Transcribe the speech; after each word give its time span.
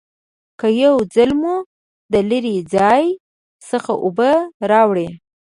که 0.59 0.67
یو 0.83 0.95
ځل 1.15 1.31
مو 1.41 1.55
د 2.13 2.15
لرې 2.29 2.55
ځای 2.75 3.03
څخه 3.69 3.91
اوبه 4.05 4.31
راوړي 4.71 5.09